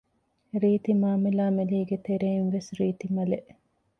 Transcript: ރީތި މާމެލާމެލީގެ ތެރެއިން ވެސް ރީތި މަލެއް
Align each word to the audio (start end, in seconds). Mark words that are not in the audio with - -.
ރީތި 0.61 0.91
މާމެލާމެލީގެ 1.01 1.97
ތެރެއިން 2.05 2.49
ވެސް 2.53 2.69
ރީތި 2.77 3.07
މަލެއް 3.15 3.49